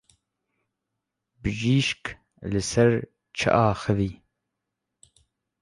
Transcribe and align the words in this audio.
Bijîşk 1.41 2.03
li 2.51 2.61
ser 2.69 2.91
çi 3.37 3.49
axivî? 3.67 4.11